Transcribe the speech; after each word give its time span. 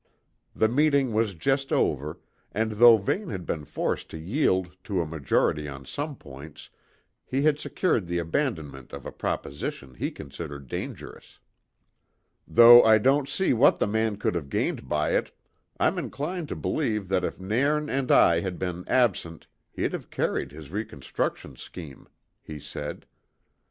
The 0.55 0.67
meeting 0.67 1.13
was 1.13 1.35
just 1.35 1.71
over, 1.71 2.19
and 2.51 2.71
though 2.71 2.97
Vane 2.97 3.29
had 3.29 3.45
been 3.45 3.65
forced 3.65 4.09
to 4.09 4.17
yield 4.17 4.75
to 4.85 4.99
a 4.99 5.05
majority 5.05 5.67
on 5.69 5.85
some 5.85 6.15
points, 6.15 6.71
he 7.23 7.43
had 7.43 7.59
secured 7.59 8.07
the 8.07 8.17
abandonment 8.17 8.93
of 8.93 9.05
a 9.05 9.11
proposition 9.11 9.93
he 9.93 10.09
considered 10.09 10.67
dangerous. 10.67 11.37
"Though 12.47 12.81
I 12.83 12.97
don't 12.97 13.29
see 13.29 13.53
what 13.53 13.77
the 13.77 13.85
man 13.85 14.15
could 14.17 14.33
have 14.33 14.49
gained 14.49 14.89
by 14.89 15.11
it, 15.11 15.31
I'm 15.79 15.99
inclined 15.99 16.49
to 16.49 16.55
believe 16.55 17.07
that 17.09 17.23
if 17.23 17.39
Nairn 17.39 17.87
and 17.87 18.11
I 18.11 18.39
had 18.39 18.57
been 18.57 18.83
absent 18.87 19.45
he'd 19.71 19.93
have 19.93 20.09
carried 20.09 20.51
his 20.51 20.71
reconstruction 20.71 21.57
scheme," 21.57 22.07
he 22.41 22.59
said. 22.59 23.05